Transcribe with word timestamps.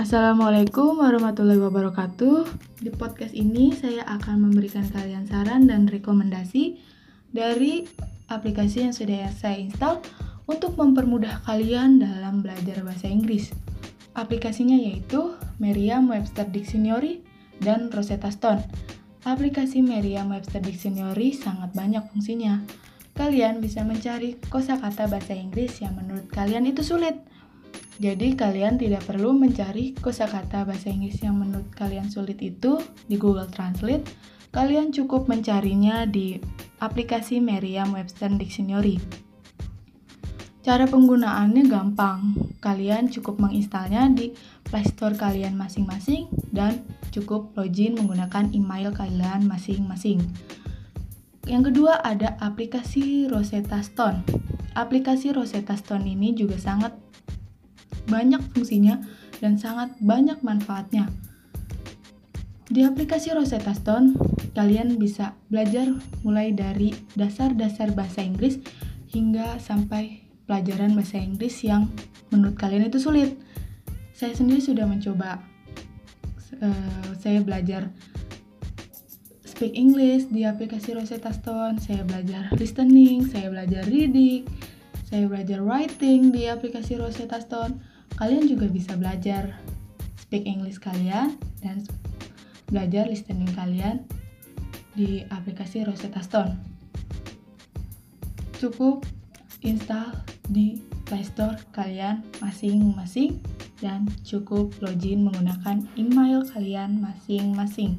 Assalamualaikum 0.00 0.96
warahmatullahi 0.96 1.60
wabarakatuh. 1.60 2.48
Di 2.80 2.88
podcast 2.88 3.36
ini 3.36 3.76
saya 3.76 4.00
akan 4.08 4.48
memberikan 4.48 4.88
kalian 4.88 5.28
saran 5.28 5.68
dan 5.68 5.84
rekomendasi 5.92 6.80
dari 7.36 7.84
aplikasi 8.32 8.88
yang 8.88 8.96
sudah 8.96 9.28
saya 9.28 9.60
install 9.60 10.00
untuk 10.48 10.80
mempermudah 10.80 11.44
kalian 11.44 12.00
dalam 12.00 12.40
belajar 12.40 12.80
bahasa 12.80 13.12
Inggris. 13.12 13.52
Aplikasinya 14.16 14.72
yaitu 14.72 15.36
Merriam-Webster 15.60 16.48
Dictionary 16.48 17.20
dan 17.60 17.92
Rosetta 17.92 18.32
Stone. 18.32 18.64
Aplikasi 19.28 19.84
Merriam-Webster 19.84 20.64
Dictionary 20.64 21.36
sangat 21.36 21.76
banyak 21.76 22.08
fungsinya. 22.08 22.64
Kalian 23.20 23.60
bisa 23.60 23.84
mencari 23.84 24.40
kosakata 24.48 25.12
bahasa 25.12 25.36
Inggris 25.36 25.76
yang 25.84 25.92
menurut 25.92 26.24
kalian 26.32 26.64
itu 26.64 26.80
sulit 26.80 27.20
jadi 28.00 28.32
kalian 28.32 28.80
tidak 28.80 29.04
perlu 29.04 29.36
mencari 29.36 29.92
kosakata 29.92 30.64
bahasa 30.64 30.88
Inggris 30.88 31.20
yang 31.20 31.36
menurut 31.36 31.68
kalian 31.76 32.08
sulit 32.08 32.40
itu 32.40 32.80
di 33.04 33.20
Google 33.20 33.52
Translate. 33.52 34.08
Kalian 34.56 34.88
cukup 34.88 35.28
mencarinya 35.28 36.08
di 36.08 36.40
aplikasi 36.80 37.44
Merriam-Webster 37.44 38.32
Dictionary. 38.40 38.96
Cara 40.64 40.88
penggunaannya 40.88 41.68
gampang. 41.68 42.40
Kalian 42.64 43.12
cukup 43.12 43.36
menginstalnya 43.36 44.08
di 44.08 44.32
Play 44.64 44.88
Store 44.88 45.12
kalian 45.12 45.60
masing-masing 45.60 46.32
dan 46.56 46.80
cukup 47.12 47.52
login 47.52 48.00
menggunakan 48.00 48.48
email 48.56 48.96
kalian 48.96 49.44
masing-masing. 49.44 50.24
Yang 51.44 51.72
kedua 51.72 52.00
ada 52.00 52.40
aplikasi 52.40 53.28
Rosetta 53.28 53.84
Stone. 53.84 54.24
Aplikasi 54.72 55.36
Rosetta 55.36 55.76
Stone 55.76 56.08
ini 56.08 56.32
juga 56.32 56.56
sangat 56.56 56.96
banyak 58.08 58.40
fungsinya 58.54 59.02
dan 59.40 59.56
sangat 59.56 59.92
banyak 60.00 60.38
manfaatnya. 60.40 61.08
Di 62.70 62.86
aplikasi 62.86 63.34
Rosetta 63.34 63.74
Stone, 63.74 64.14
kalian 64.54 64.94
bisa 64.94 65.34
belajar 65.50 65.90
mulai 66.22 66.54
dari 66.54 66.94
dasar-dasar 67.18 67.90
bahasa 67.90 68.22
Inggris 68.22 68.62
hingga 69.10 69.58
sampai 69.58 70.22
pelajaran 70.46 70.94
bahasa 70.94 71.18
Inggris 71.18 71.66
yang 71.66 71.90
menurut 72.30 72.54
kalian 72.54 72.86
itu 72.86 73.02
sulit. 73.02 73.34
Saya 74.14 74.38
sendiri 74.38 74.62
sudah 74.62 74.86
mencoba. 74.86 75.42
Uh, 76.60 77.14
saya 77.18 77.40
belajar 77.40 77.88
speak 79.60 79.74
English 79.74 80.30
di 80.30 80.46
aplikasi 80.46 80.94
Rosetta 80.94 81.34
Stone, 81.36 81.82
saya 81.82 82.00
belajar 82.06 82.48
listening, 82.56 83.28
saya 83.28 83.52
belajar 83.52 83.84
reading, 83.90 84.48
saya 85.10 85.26
belajar 85.26 85.58
writing 85.58 86.30
di 86.30 86.46
aplikasi 86.46 86.94
Rosetta 86.94 87.42
Stone 87.42 87.82
kalian 88.14 88.46
juga 88.46 88.70
bisa 88.70 88.94
belajar 88.94 89.58
speak 90.22 90.46
English 90.46 90.78
kalian 90.78 91.34
dan 91.58 91.82
belajar 92.70 93.10
listening 93.10 93.50
kalian 93.58 94.06
di 94.94 95.26
aplikasi 95.34 95.82
Rosetta 95.82 96.22
Stone. 96.22 96.54
Cukup 98.62 99.02
install 99.66 100.14
di 100.46 100.78
Play 101.10 101.26
Store 101.26 101.58
kalian 101.74 102.22
masing-masing 102.38 103.42
dan 103.82 104.06
cukup 104.22 104.70
login 104.78 105.26
menggunakan 105.26 105.90
email 105.98 106.46
kalian 106.54 107.02
masing-masing. 107.02 107.98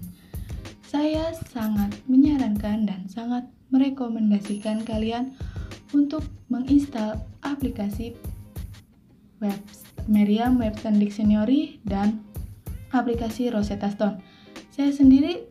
Saya 0.88 1.36
sangat 1.52 1.92
menyarankan 2.08 2.88
dan 2.88 3.12
sangat 3.12 3.52
merekomendasikan 3.72 4.88
kalian 4.88 5.36
untuk 5.92 6.24
menginstal 6.48 7.20
aplikasi 7.44 8.16
web 9.42 9.58
Merriam-Webster 10.08 10.94
Dictionary 10.96 11.82
dan 11.86 12.22
aplikasi 12.92 13.50
Rosetta 13.52 13.90
Stone. 13.92 14.20
Saya 14.72 14.92
sendiri 14.92 15.46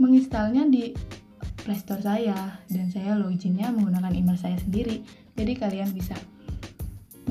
menginstalnya 0.00 0.66
di 0.68 0.96
Play 1.62 1.78
Store 1.78 2.02
saya 2.02 2.58
dan 2.66 2.90
saya 2.90 3.14
loginnya 3.14 3.70
menggunakan 3.70 4.10
email 4.12 4.34
saya 4.34 4.58
sendiri. 4.58 5.06
Jadi 5.38 5.52
kalian 5.54 5.90
bisa 5.94 6.18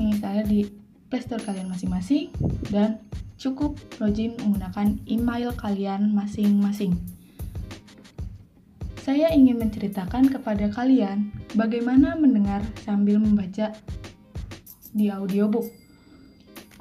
menginstalnya 0.00 0.48
di 0.48 0.64
Play 1.12 1.20
Store 1.20 1.42
kalian 1.44 1.68
masing-masing 1.68 2.32
dan 2.72 3.02
cukup 3.36 3.76
login 4.00 4.38
menggunakan 4.40 4.96
email 5.04 5.52
kalian 5.52 6.14
masing-masing. 6.16 6.96
Saya 9.02 9.34
ingin 9.34 9.58
menceritakan 9.58 10.30
kepada 10.30 10.70
kalian 10.70 11.34
bagaimana 11.58 12.16
mendengar 12.16 12.64
sambil 12.84 13.20
membaca 13.20 13.72
di 14.92 15.08
audiobook 15.08 15.68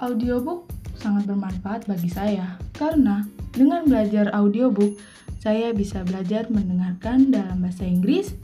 audiobook 0.01 0.67
sangat 0.97 1.29
bermanfaat 1.29 1.87
bagi 1.87 2.09
saya 2.11 2.59
karena 2.75 3.25
dengan 3.51 3.85
belajar 3.85 4.31
audiobook 4.31 4.95
saya 5.41 5.73
bisa 5.73 6.05
belajar 6.05 6.45
mendengarkan 6.53 7.33
dalam 7.33 7.65
bahasa 7.65 7.81
Inggris, 7.81 8.37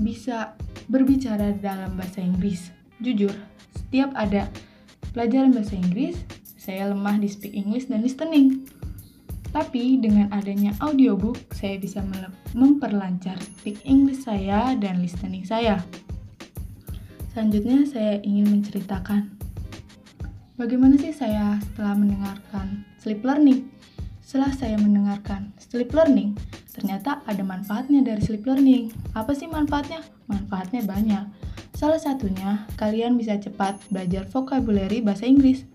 bisa 0.00 0.56
berbicara 0.88 1.52
dalam 1.60 1.92
bahasa 2.00 2.24
Inggris. 2.24 2.72
Jujur, 3.04 3.36
setiap 3.76 4.16
ada 4.16 4.48
pelajaran 5.12 5.52
bahasa 5.52 5.76
Inggris, 5.76 6.16
saya 6.56 6.88
lemah 6.88 7.20
di 7.20 7.28
speak 7.28 7.52
English 7.52 7.92
dan 7.92 8.00
listening. 8.00 8.64
Tapi 9.52 10.00
dengan 10.00 10.32
adanya 10.32 10.72
audiobook, 10.80 11.36
saya 11.52 11.76
bisa 11.76 12.00
memperlancar 12.56 13.36
speak 13.40 13.84
English 13.84 14.24
saya 14.24 14.72
dan 14.80 15.04
listening 15.04 15.44
saya. 15.44 15.84
Selanjutnya, 17.36 17.84
saya 17.84 18.16
ingin 18.24 18.48
menceritakan 18.48 19.42
Bagaimana 20.62 21.00
sih 21.00 21.16
saya 21.16 21.56
setelah 21.64 21.96
mendengarkan 21.96 22.84
sleep 23.00 23.24
learning? 23.24 23.72
Setelah 24.20 24.52
saya 24.52 24.76
mendengarkan 24.76 25.50
sleep 25.56 25.90
learning, 25.96 26.36
ternyata 26.70 27.24
ada 27.24 27.40
manfaatnya 27.40 28.04
dari 28.04 28.20
sleep 28.20 28.44
learning. 28.44 28.92
Apa 29.16 29.34
sih 29.34 29.48
manfaatnya? 29.48 30.04
Manfaatnya 30.30 30.84
banyak. 30.86 31.24
Salah 31.82 31.98
satunya, 31.98 32.62
kalian 32.78 33.18
bisa 33.18 33.34
cepat 33.42 33.74
belajar 33.90 34.22
vocabulary 34.30 35.02
bahasa 35.02 35.26
Inggris. 35.26 35.66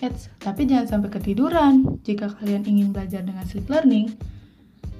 Eits, 0.00 0.32
tapi 0.40 0.64
jangan 0.64 0.88
sampai 0.88 1.20
ketiduran. 1.20 2.00
Jika 2.00 2.32
kalian 2.32 2.64
ingin 2.64 2.96
belajar 2.96 3.20
dengan 3.20 3.44
sleep 3.44 3.68
learning, 3.68 4.16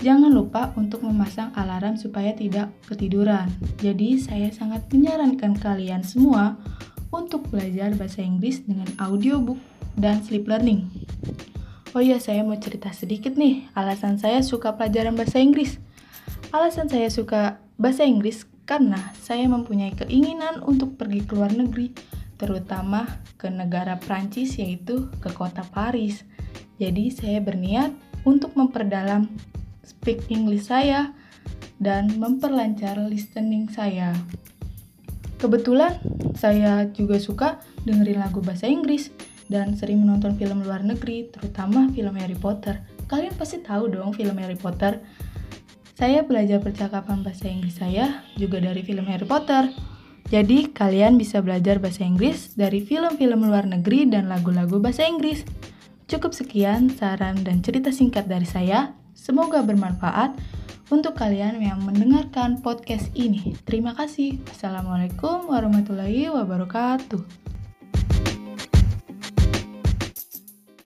jangan 0.05 0.29
lupa 0.29 0.69
untuk 0.77 1.01
memasang 1.01 1.49
alarm 1.57 1.97
supaya 1.97 2.37
tidak 2.37 2.69
ketiduran. 2.85 3.49
Jadi, 3.81 4.21
saya 4.21 4.53
sangat 4.53 4.85
menyarankan 4.93 5.57
kalian 5.57 6.05
semua 6.05 6.61
untuk 7.09 7.49
belajar 7.49 7.97
bahasa 7.97 8.21
Inggris 8.21 8.61
dengan 8.61 8.93
audiobook 9.01 9.57
dan 9.97 10.21
sleep 10.21 10.45
learning. 10.45 10.93
Oh 11.97 12.05
iya, 12.05 12.21
saya 12.21 12.45
mau 12.45 12.61
cerita 12.61 12.93
sedikit 12.93 13.33
nih, 13.33 13.65
alasan 13.73 14.21
saya 14.21 14.45
suka 14.45 14.77
pelajaran 14.77 15.17
bahasa 15.17 15.41
Inggris. 15.41 15.81
Alasan 16.53 16.93
saya 16.93 17.09
suka 17.09 17.65
bahasa 17.81 18.05
Inggris 18.05 18.45
karena 18.71 19.03
saya 19.19 19.51
mempunyai 19.51 19.99
keinginan 19.99 20.63
untuk 20.63 20.95
pergi 20.95 21.27
ke 21.27 21.35
luar 21.35 21.51
negeri, 21.51 21.91
terutama 22.39 23.19
ke 23.35 23.51
negara 23.51 23.99
Prancis 23.99 24.55
yaitu 24.63 25.11
ke 25.19 25.35
kota 25.35 25.67
Paris. 25.75 26.23
Jadi 26.79 27.11
saya 27.11 27.43
berniat 27.43 27.91
untuk 28.23 28.55
memperdalam 28.55 29.27
speak 29.83 30.31
English 30.31 30.71
saya 30.71 31.11
dan 31.83 32.15
memperlancar 32.15 32.95
listening 33.11 33.67
saya. 33.75 34.15
Kebetulan 35.43 35.99
saya 36.39 36.87
juga 36.95 37.19
suka 37.19 37.59
dengerin 37.83 38.23
lagu 38.23 38.39
bahasa 38.39 38.71
Inggris 38.71 39.11
dan 39.51 39.75
sering 39.75 39.99
menonton 40.07 40.39
film 40.39 40.63
luar 40.63 40.87
negeri, 40.87 41.27
terutama 41.27 41.91
film 41.91 42.15
Harry 42.23 42.39
Potter. 42.39 42.79
Kalian 43.11 43.35
pasti 43.35 43.59
tahu 43.59 43.91
dong 43.91 44.15
film 44.15 44.39
Harry 44.39 44.55
Potter. 44.55 45.03
Saya 46.01 46.25
belajar 46.25 46.65
percakapan 46.65 47.21
bahasa 47.21 47.45
Inggris 47.53 47.77
saya 47.77 48.25
juga 48.41 48.57
dari 48.57 48.81
film 48.81 49.05
Harry 49.05 49.29
Potter. 49.29 49.69
Jadi, 50.33 50.73
kalian 50.73 51.21
bisa 51.21 51.45
belajar 51.45 51.77
bahasa 51.77 52.09
Inggris 52.09 52.57
dari 52.57 52.81
film-film 52.81 53.45
luar 53.45 53.69
negeri 53.69 54.09
dan 54.09 54.33
lagu-lagu 54.33 54.81
bahasa 54.81 55.05
Inggris. 55.05 55.45
Cukup 56.09 56.33
sekian 56.33 56.89
saran 56.89 57.45
dan 57.45 57.61
cerita 57.61 57.93
singkat 57.93 58.33
dari 58.33 58.49
saya. 58.49 58.97
Semoga 59.13 59.61
bermanfaat 59.61 60.41
untuk 60.89 61.21
kalian 61.21 61.61
yang 61.61 61.85
mendengarkan 61.85 62.65
podcast 62.65 63.13
ini. 63.13 63.53
Terima 63.69 63.93
kasih. 63.93 64.41
Assalamualaikum 64.49 65.53
warahmatullahi 65.53 66.33
wabarakatuh. 66.33 67.50